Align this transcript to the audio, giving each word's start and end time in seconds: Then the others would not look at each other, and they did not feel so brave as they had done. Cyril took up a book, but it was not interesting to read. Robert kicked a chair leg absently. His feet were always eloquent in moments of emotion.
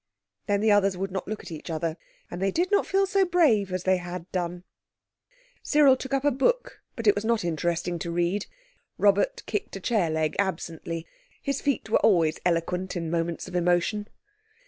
Then 0.47 0.61
the 0.61 0.71
others 0.71 0.97
would 0.97 1.11
not 1.11 1.27
look 1.27 1.43
at 1.43 1.51
each 1.51 1.69
other, 1.69 1.95
and 2.31 2.41
they 2.41 2.49
did 2.49 2.71
not 2.71 2.87
feel 2.87 3.05
so 3.05 3.23
brave 3.23 3.71
as 3.71 3.83
they 3.83 3.97
had 3.97 4.31
done. 4.31 4.63
Cyril 5.61 5.95
took 5.95 6.11
up 6.15 6.25
a 6.25 6.31
book, 6.31 6.81
but 6.95 7.05
it 7.05 7.13
was 7.13 7.23
not 7.23 7.45
interesting 7.45 7.99
to 7.99 8.09
read. 8.09 8.47
Robert 8.97 9.43
kicked 9.45 9.75
a 9.75 9.79
chair 9.79 10.09
leg 10.09 10.35
absently. 10.39 11.05
His 11.43 11.61
feet 11.61 11.87
were 11.91 11.99
always 11.99 12.39
eloquent 12.43 12.95
in 12.95 13.11
moments 13.11 13.47
of 13.47 13.55
emotion. 13.55 14.07